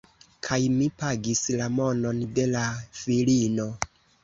Kaj 0.45 0.57
mi 0.77 0.87
pagis 1.01 1.43
la 1.59 1.67
monon 1.77 2.23
de 2.41 2.49
la 2.57 2.65
filino 3.03 3.71